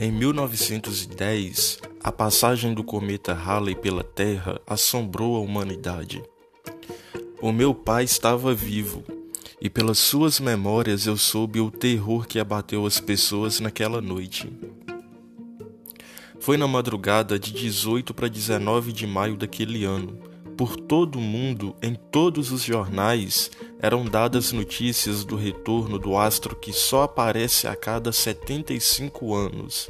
[0.00, 6.22] Em 1910, a passagem do cometa Halley pela Terra assombrou a humanidade.
[7.42, 9.02] O meu pai estava vivo,
[9.60, 14.48] e pelas suas memórias eu soube o terror que abateu as pessoas naquela noite.
[16.38, 20.16] Foi na madrugada de 18 para 19 de maio daquele ano.
[20.56, 26.56] Por todo o mundo, em todos os jornais, eram dadas notícias do retorno do astro
[26.56, 29.88] que só aparece a cada 75 anos.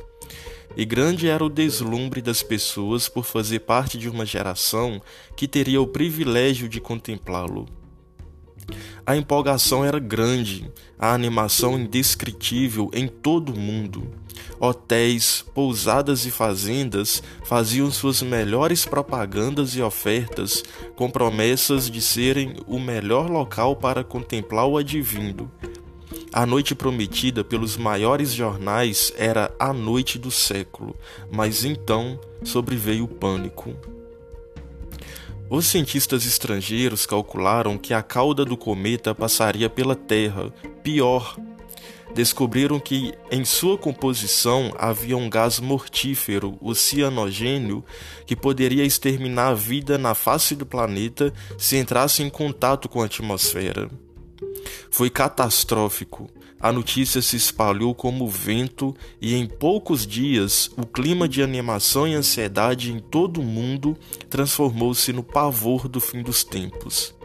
[0.76, 5.00] E grande era o deslumbre das pessoas por fazer parte de uma geração
[5.34, 7.66] que teria o privilégio de contemplá-lo.
[9.06, 14.12] A empolgação era grande, a animação indescritível em todo o mundo.
[14.60, 20.64] Hotéis, pousadas e fazendas faziam suas melhores propagandas e ofertas
[20.96, 25.50] com promessas de serem o melhor local para contemplar o advindo.
[26.32, 30.94] A noite prometida pelos maiores jornais era a noite do século,
[31.30, 33.74] mas então sobreveio o pânico.
[35.50, 40.52] Os cientistas estrangeiros calcularam que a cauda do cometa passaria pela Terra.
[40.82, 41.38] Pior,
[42.18, 47.84] descobriram que em sua composição havia um gás mortífero, o cianogênio,
[48.26, 53.04] que poderia exterminar a vida na face do planeta se entrasse em contato com a
[53.04, 53.88] atmosfera.
[54.90, 56.28] Foi catastrófico.
[56.58, 62.14] A notícia se espalhou como vento e em poucos dias o clima de animação e
[62.14, 63.96] ansiedade em todo o mundo
[64.28, 67.16] transformou-se no pavor do fim dos tempos.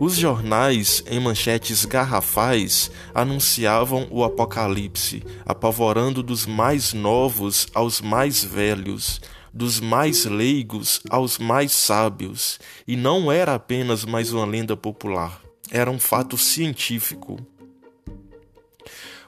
[0.00, 9.20] Os jornais, em manchetes garrafais, anunciavam o apocalipse, apavorando dos mais novos aos mais velhos,
[9.52, 15.90] dos mais leigos aos mais sábios, e não era apenas mais uma lenda popular era
[15.90, 17.38] um fato científico.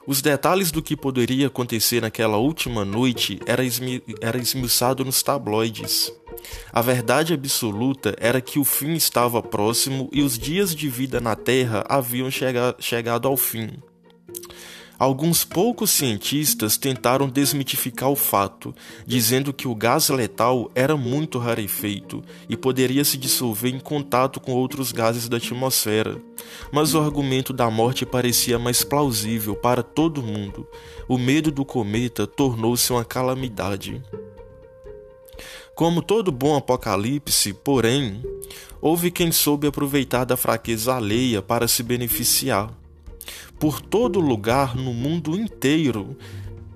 [0.05, 6.11] Os detalhes do que poderia acontecer naquela última noite era, esmi era esmiuçado nos tabloides.
[6.71, 11.35] A verdade absoluta era que o fim estava próximo e os dias de vida na
[11.35, 13.71] Terra haviam chega chegado ao fim.
[15.03, 18.73] Alguns poucos cientistas tentaram desmitificar o fato,
[19.05, 24.53] dizendo que o gás letal era muito rarefeito e poderia se dissolver em contato com
[24.53, 26.21] outros gases da atmosfera.
[26.71, 30.65] Mas o argumento da morte parecia mais plausível para todo mundo.
[31.05, 34.01] O medo do cometa tornou-se uma calamidade.
[35.75, 38.21] Como todo bom apocalipse, porém,
[38.79, 42.71] houve quem soube aproveitar da fraqueza alheia para se beneficiar.
[43.59, 46.15] Por todo lugar no mundo inteiro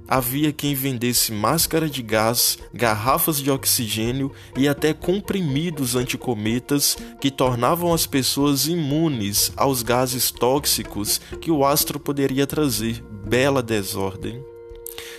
[0.07, 7.93] havia quem vendesse máscara de gás, garrafas de oxigênio e até comprimidos anticometas que tornavam
[7.93, 13.03] as pessoas imunes aos gases tóxicos que o astro poderia trazer.
[13.27, 14.41] Bela desordem.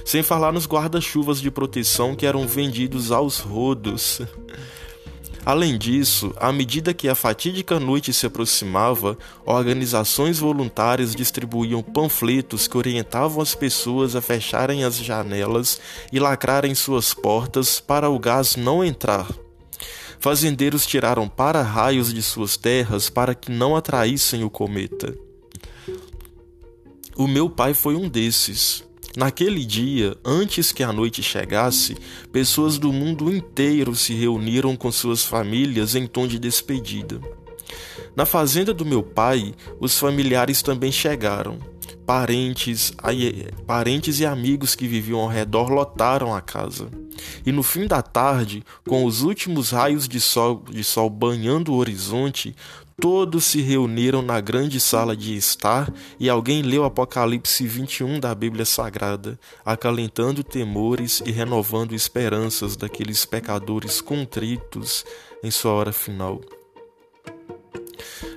[0.04, 4.20] Sem falar nos guarda-chuvas de proteção que eram vendidos aos rodos.
[5.44, 9.16] Além disso, à medida que a fatídica noite se aproximava,
[9.46, 15.80] organizações voluntárias distribuíam panfletos que orientavam as pessoas a fecharem as janelas
[16.12, 19.26] e lacrarem suas portas para o gás não entrar.
[20.20, 25.14] Fazendeiros tiraram para-raios de suas terras para que não atraíssem o cometa.
[27.16, 28.84] O meu pai foi um desses.
[29.18, 31.96] Naquele dia, antes que a noite chegasse,
[32.30, 37.20] pessoas do mundo inteiro se reuniram com suas famílias em tom de despedida.
[38.14, 41.58] Na fazenda do meu pai, os familiares também chegaram.
[42.06, 42.92] Parentes,
[43.66, 46.88] parentes e amigos que viviam ao redor lotaram a casa.
[47.44, 51.76] E no fim da tarde, com os últimos raios de sol, de sol banhando o
[51.76, 52.54] horizonte,
[53.00, 58.64] Todos se reuniram na grande sala de estar e alguém leu Apocalipse 21 da Bíblia
[58.64, 65.04] Sagrada, acalentando temores e renovando esperanças daqueles pecadores contritos
[65.44, 66.40] em sua hora final.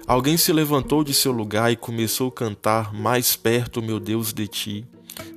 [0.06, 4.48] Alguém se levantou de seu lugar e começou a cantar Mais perto, meu Deus, de
[4.48, 4.86] ti,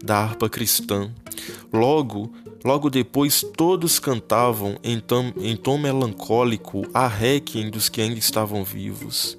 [0.05, 1.11] da harpa cristã.
[1.73, 2.33] Logo,
[2.65, 8.65] Logo depois, todos cantavam em tom, em tom melancólico a requiem dos que ainda estavam
[8.65, 9.37] vivos.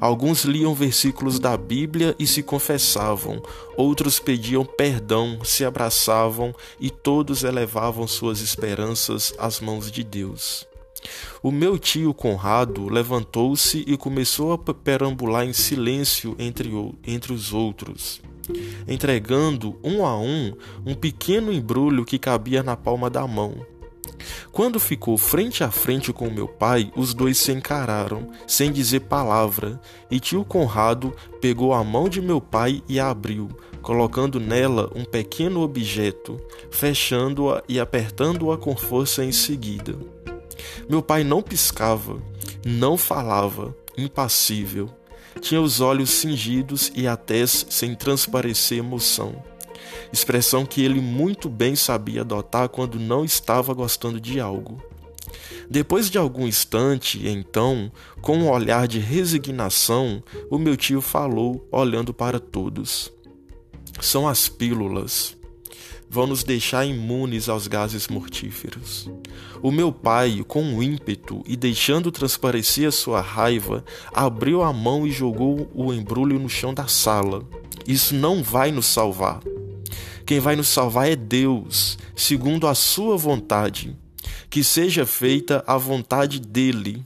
[0.00, 3.42] Alguns liam versículos da Bíblia e se confessavam,
[3.76, 10.64] outros pediam perdão, se abraçavam e todos elevavam suas esperanças às mãos de Deus.
[11.42, 16.70] O meu tio Conrado levantou-se e começou a perambular em silêncio entre,
[17.04, 18.20] entre os outros
[18.86, 20.52] entregando um a um
[20.84, 23.54] um pequeno embrulho que cabia na palma da mão.
[24.50, 29.80] Quando ficou frente a frente com meu pai, os dois se encararam, sem dizer palavra,
[30.10, 33.48] e tio Conrado pegou a mão de meu pai e a abriu,
[33.82, 36.40] colocando nela um pequeno objeto,
[36.70, 39.96] fechando-a e apertando-a com força em seguida.
[40.88, 42.20] Meu pai não piscava,
[42.64, 44.88] não falava, impassível.
[45.40, 49.42] Tinha os olhos cingidos e a tez sem transparecer emoção
[50.12, 54.82] expressão que ele muito bem sabia adotar quando não estava gostando de algo.
[55.70, 57.92] Depois de algum instante, então,
[58.22, 63.12] com um olhar de resignação, o meu tio falou, olhando para todos.
[64.00, 65.36] São as pílulas.
[66.10, 69.10] Vão nos deixar imunes aos gases mortíferos.
[69.62, 75.06] O meu pai, com um ímpeto e deixando transparecer a sua raiva, abriu a mão
[75.06, 77.44] e jogou o embrulho no chão da sala.
[77.86, 79.40] Isso não vai nos salvar.
[80.24, 83.96] Quem vai nos salvar é Deus, segundo a sua vontade.
[84.50, 87.04] Que seja feita a vontade dele.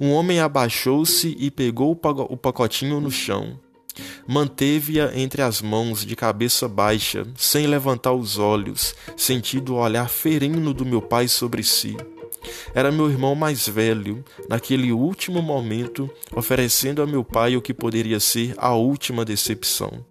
[0.00, 3.58] Um homem abaixou-se e pegou o pacotinho no chão.
[4.26, 10.74] Manteve-a entre as mãos, de cabeça baixa, sem levantar os olhos, sentindo o olhar ferino
[10.74, 11.96] do meu pai sobre si.
[12.74, 18.20] Era meu irmão mais velho, naquele último momento, oferecendo a meu pai o que poderia
[18.20, 20.04] ser a última decepção.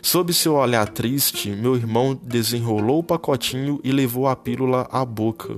[0.00, 5.56] Sob seu olhar triste, meu irmão desenrolou o pacotinho e levou a pílula à boca.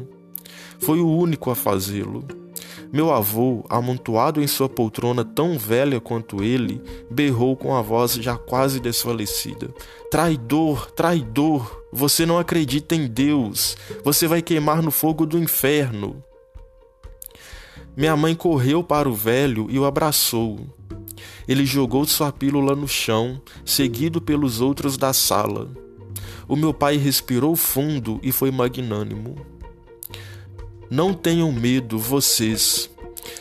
[0.79, 2.40] Foi o único a fazê-lo.
[2.93, 8.37] Meu avô, amontoado em sua poltrona tão velha quanto ele, berrou com a voz já
[8.37, 9.69] quase desfalecida:
[10.11, 11.81] Traidor, traidor!
[11.93, 13.77] Você não acredita em Deus!
[14.05, 16.23] Você vai queimar no fogo do inferno!
[17.97, 20.61] Minha mãe correu para o velho e o abraçou.
[21.47, 25.69] Ele jogou sua pílula no chão, seguido pelos outros da sala.
[26.47, 29.37] O meu pai respirou fundo e foi magnânimo.
[30.91, 32.91] Não tenham medo, vocês.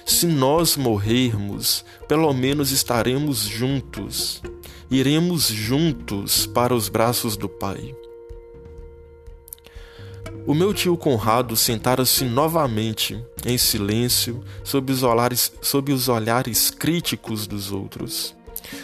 [0.05, 4.43] Se nós morrermos, pelo menos estaremos juntos.
[4.91, 7.95] Iremos juntos para os braços do Pai.
[10.45, 17.47] O meu tio Conrado sentara-se novamente, em silêncio, sob os, olhares, sob os olhares críticos
[17.47, 18.35] dos outros.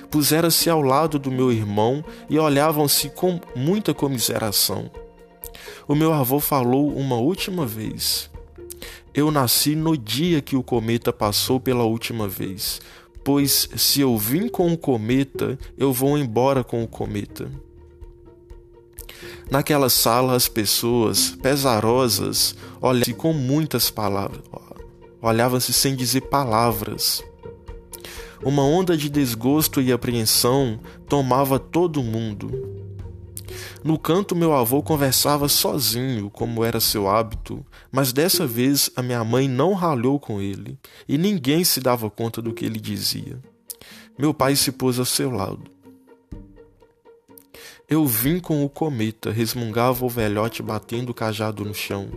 [0.09, 4.89] Pusera-se ao lado do meu irmão e olhavam-se com muita comiseração.
[5.87, 8.33] O meu avô falou uma última vez.
[9.15, 12.81] Eu nasci no dia que o cometa passou pela última vez,
[13.23, 17.49] pois se eu vim com o cometa, eu vou embora com o cometa.
[19.49, 24.41] Naquela sala, as pessoas pesarosas olhavam-se com muitas palavras,
[25.21, 27.23] olhavam-se sem dizer palavras.
[28.43, 30.77] Uma onda de desgosto e apreensão
[31.07, 32.84] tomava todo mundo.
[33.83, 39.23] No canto, meu avô conversava sozinho, como era seu hábito, mas dessa vez a minha
[39.23, 40.77] mãe não ralhou com ele
[41.07, 43.39] e ninguém se dava conta do que ele dizia.
[44.17, 45.75] Meu pai se pôs ao seu lado.
[47.87, 52.09] Eu vim com o cometa, resmungava o velhote batendo o cajado no chão.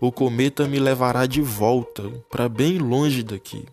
[0.00, 3.64] O cometa me levará de volta, para bem longe daqui.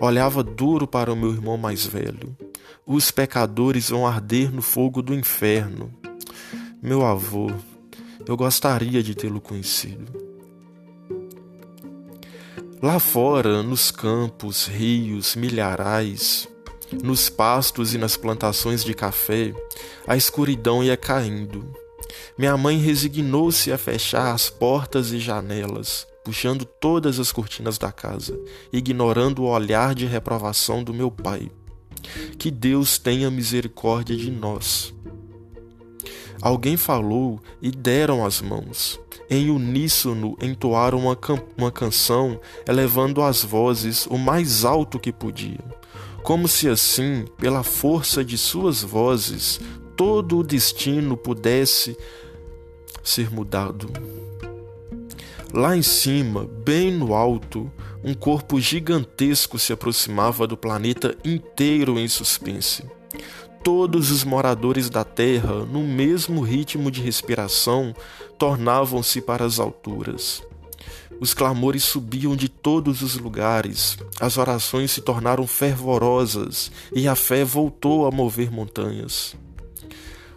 [0.00, 2.36] Olhava duro para o meu irmão mais velho.
[2.86, 5.92] Os pecadores vão arder no fogo do inferno.
[6.80, 7.50] Meu avô,
[8.26, 10.28] eu gostaria de tê-lo conhecido.
[12.80, 16.48] Lá fora, nos campos, rios, milharais,
[17.02, 19.52] nos pastos e nas plantações de café,
[20.06, 21.74] a escuridão ia caindo.
[22.38, 28.38] Minha mãe resignou-se a fechar as portas e janelas, puxando todas as cortinas da casa,
[28.72, 31.50] ignorando o olhar de reprovação do meu pai.
[32.38, 34.94] Que Deus tenha misericórdia de nós.
[36.40, 39.00] Alguém falou e deram as mãos.
[39.28, 45.78] Em uníssono entoaram uma, can uma canção, elevando as vozes o mais alto que podiam
[46.28, 49.58] como se assim, pela força de suas vozes,
[49.96, 51.96] todo o destino pudesse
[53.02, 53.90] ser mudado.
[55.52, 57.72] Lá em cima, bem no alto,
[58.04, 62.84] um corpo gigantesco se aproximava do planeta inteiro em suspense.
[63.64, 67.94] Todos os moradores da Terra, no mesmo ritmo de respiração,
[68.38, 70.42] tornavam-se para as alturas.
[71.18, 77.42] Os clamores subiam de todos os lugares, as orações se tornaram fervorosas e a fé
[77.42, 79.34] voltou a mover montanhas.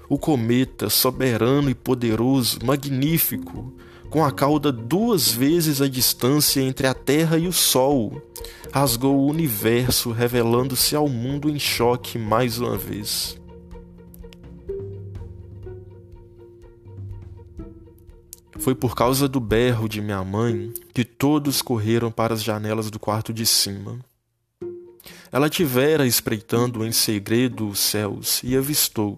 [0.10, 3.74] O cometa, soberano e poderoso, magnífico,
[4.12, 8.22] com a cauda duas vezes a distância entre a Terra e o Sol,
[8.70, 13.40] rasgou o universo, revelando-se ao mundo em choque mais uma vez.
[18.60, 23.00] Foi por causa do berro de minha mãe que todos correram para as janelas do
[23.00, 23.98] quarto de cima.
[25.32, 29.18] Ela tivera espreitando em segredo os céus e avistou.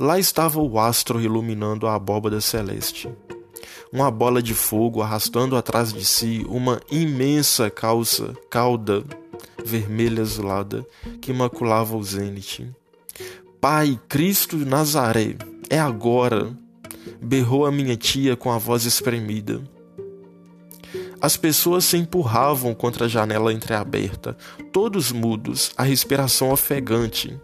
[0.00, 3.10] Lá estava o astro iluminando a abóbada celeste.
[3.92, 9.04] Uma bola de fogo arrastando atrás de si uma imensa calça, cauda
[9.64, 10.84] vermelha azulada
[11.20, 12.68] que maculava o zênite.
[13.60, 15.36] Pai, Cristo Nazaré,
[15.70, 16.56] é agora!
[17.20, 19.62] berrou a minha tia com a voz espremida.
[21.20, 24.36] As pessoas se empurravam contra a janela entreaberta,
[24.72, 27.38] todos mudos, a respiração ofegante.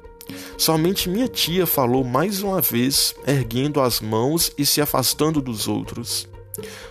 [0.57, 6.29] Somente minha tia falou mais uma vez, erguendo as mãos e se afastando dos outros.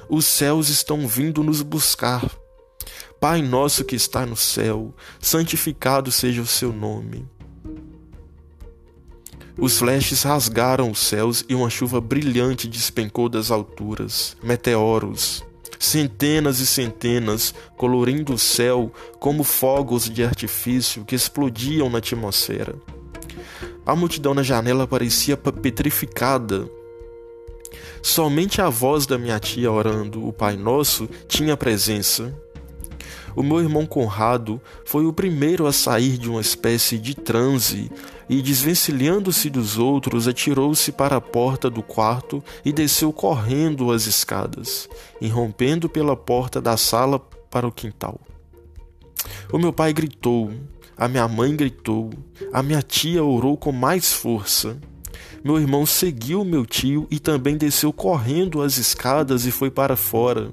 [0.10, 2.24] Os céus estão vindo nos buscar.
[3.20, 7.28] Pai nosso que está no céu, santificado seja o seu nome.
[9.58, 14.38] Os flashes rasgaram os céus e uma chuva brilhante despencou das alturas.
[14.44, 15.44] Meteoros,
[15.80, 22.76] centenas e centenas, colorindo o céu como fogos de artifício que explodiam na atmosfera.
[23.88, 26.70] A multidão na janela parecia petrificada.
[28.02, 32.36] Somente a voz da minha tia orando o Pai Nosso tinha presença.
[33.34, 37.90] O meu irmão Conrado foi o primeiro a sair de uma espécie de transe
[38.28, 44.90] e, desvencilhando-se dos outros, atirou-se para a porta do quarto e desceu correndo as escadas,
[45.22, 48.20] irrompendo pela porta da sala para o quintal.
[49.50, 50.52] O meu pai gritou,
[50.98, 52.10] a minha mãe gritou,
[52.52, 54.78] a minha tia orou com mais força.
[55.44, 60.52] Meu irmão seguiu meu tio e também desceu correndo as escadas e foi para fora.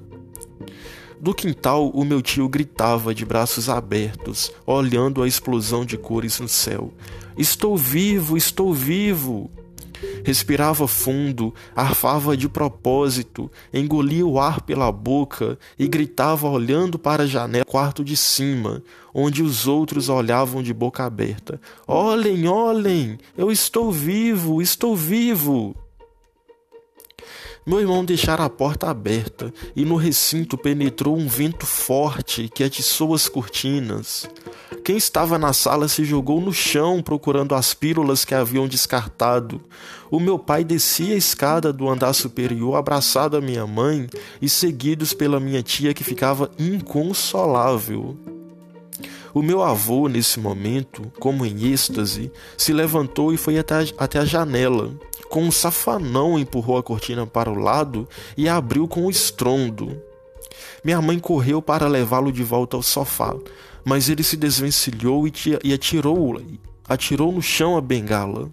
[1.19, 6.47] Do quintal, o meu tio gritava de braços abertos, olhando a explosão de cores no
[6.47, 6.93] céu.
[7.35, 9.49] Estou vivo, estou vivo!
[10.23, 17.27] Respirava fundo, arfava de propósito, engolia o ar pela boca e gritava olhando para a
[17.27, 18.81] janela quarto de cima,
[19.13, 21.59] onde os outros olhavam de boca aberta.
[21.87, 23.17] Olhem, olhem!
[23.37, 25.84] Eu estou vivo, estou vivo!
[27.67, 33.11] Meu irmão deixara a porta aberta e no recinto penetrou um vento forte que atiçou
[33.15, 34.29] as cortinas.
[34.83, 39.59] Quem estava na sala se jogou no chão procurando as pílulas que haviam descartado.
[40.11, 44.07] O meu pai descia a escada do andar superior abraçado à minha mãe
[44.39, 48.15] e seguidos pela minha tia que ficava inconsolável.
[49.33, 54.19] O meu avô, nesse momento, como em êxtase, se levantou e foi até a, até
[54.19, 54.93] a janela
[55.35, 60.01] com um safanão empurrou a cortina para o lado e a abriu com um estrondo.
[60.81, 63.35] Minha mãe correu para levá-lo de volta ao sofá,
[63.83, 65.27] mas ele se desvencilhou
[65.61, 66.41] e atirou,
[66.87, 68.49] atirou no chão a bengala.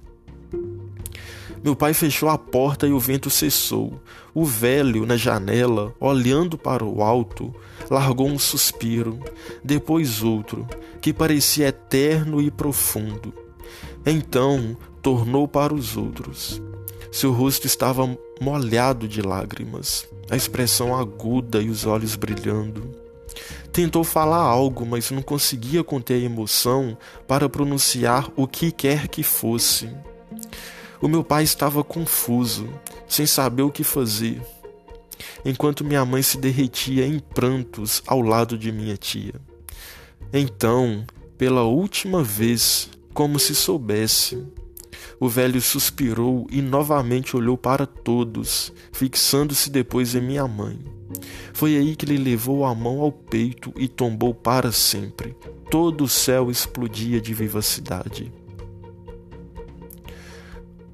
[1.63, 4.03] Meu pai fechou a porta e o vento cessou.
[4.35, 7.55] O velho, na janela, olhando para o alto,
[7.89, 9.21] largou um suspiro,
[9.63, 10.67] depois outro,
[11.01, 13.33] que parecia eterno e profundo.
[14.05, 16.61] Então tornou para os outros.
[17.13, 22.91] Seu rosto estava molhado de lágrimas, a expressão aguda e os olhos brilhando.
[23.71, 26.97] Tentou falar algo, mas não conseguia conter a emoção
[27.29, 29.91] para pronunciar o que quer que fosse.
[31.03, 32.67] O meu pai estava confuso,
[33.07, 34.41] sem saber o que fazer,
[35.45, 39.35] enquanto minha mãe se derretia em prantos ao lado de minha tia.
[40.33, 41.05] Então,
[41.37, 44.43] pela última vez, como se soubesse,
[45.19, 50.79] o velho suspirou e novamente olhou para todos, fixando-se depois em minha mãe.
[51.53, 55.37] Foi aí que ele levou a mão ao peito e tombou para sempre.
[55.71, 58.33] Todo o céu explodia de vivacidade.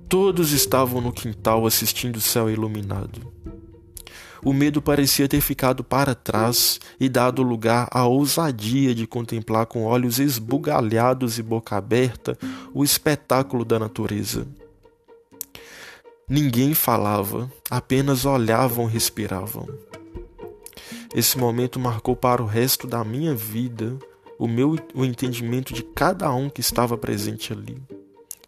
[0.08, 3.37] Todos estavam no quintal assistindo o céu iluminado.
[4.44, 9.84] O medo parecia ter ficado para trás e dado lugar à ousadia de contemplar com
[9.84, 12.38] olhos esbugalhados e boca aberta
[12.72, 14.46] o espetáculo da natureza.
[16.28, 19.66] Ninguém falava, apenas olhavam e respiravam.
[21.14, 23.96] Esse momento marcou para o resto da minha vida
[24.38, 27.82] o meu o entendimento de cada um que estava presente ali.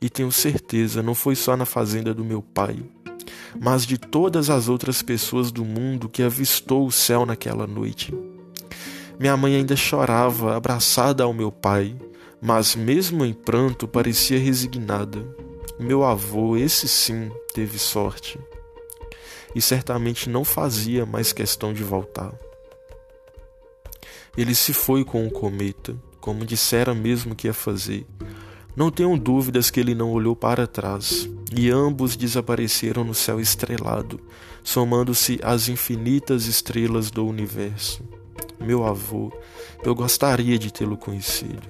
[0.00, 2.78] E tenho certeza, não foi só na fazenda do meu pai
[3.59, 8.15] mas de todas as outras pessoas do mundo que avistou o céu naquela noite.
[9.19, 11.95] Minha mãe ainda chorava, abraçada ao meu pai,
[12.41, 15.23] mas mesmo em pranto parecia resignada.
[15.79, 18.39] Meu avô, esse sim, teve sorte.
[19.55, 22.33] E certamente não fazia mais questão de voltar.
[24.37, 28.07] Ele se foi com o cometa, como dissera mesmo que ia fazer.
[28.77, 34.21] Não tenho dúvidas que ele não olhou para trás e ambos desapareceram no céu estrelado,
[34.62, 38.04] somando-se às infinitas estrelas do universo.
[38.59, 39.33] Meu avô,
[39.83, 41.62] eu gostaria de tê-lo conhecido.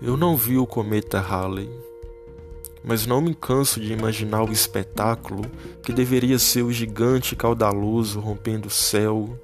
[0.00, 1.70] Eu não vi o cometa Halley,
[2.84, 5.44] mas não me canso de imaginar o espetáculo
[5.82, 9.38] que deveria ser o gigante caudaloso rompendo o céu,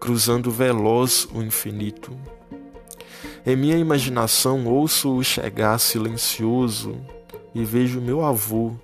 [0.00, 2.16] cruzando veloz o infinito.
[3.48, 6.94] Em minha imaginação ouço-o chegar silencioso
[7.54, 8.74] e vejo meu avô,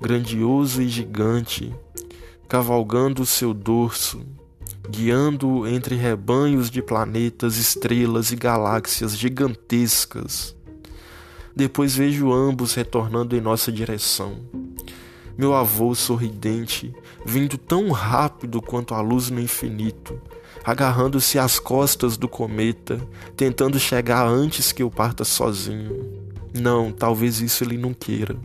[0.00, 1.74] grandioso e gigante,
[2.48, 4.24] cavalgando seu dorso,
[4.88, 10.54] guiando-o entre rebanhos de planetas, estrelas e galáxias gigantescas
[11.54, 14.38] depois vejo ambos retornando em nossa direção.
[15.36, 20.18] Meu avô sorridente, vindo tão rápido quanto a luz no infinito,
[20.64, 23.00] agarrando-se às costas do cometa,
[23.36, 26.22] tentando chegar antes que eu parta sozinho.
[26.54, 28.36] Não, talvez isso ele não queira.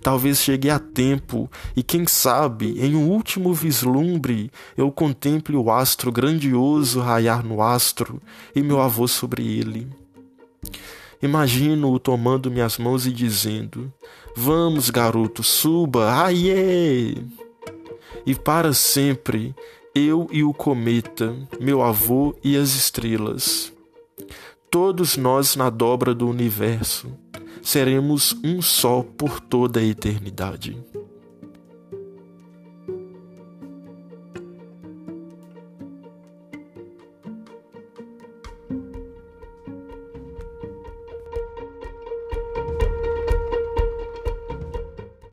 [0.00, 6.12] Talvez chegue a tempo e, quem sabe, em um último vislumbre, eu contemple o astro
[6.12, 8.20] grandioso raiar no astro
[8.54, 9.88] e meu avô sobre ele.
[11.22, 13.92] Imagino-o tomando minhas mãos e dizendo:
[14.36, 17.26] Vamos, garoto, suba, aie!
[18.24, 19.54] E para sempre,
[19.96, 23.72] eu e o cometa, meu avô e as estrelas.
[24.70, 27.10] Todos nós na dobra do universo
[27.62, 30.76] seremos um só por toda a eternidade.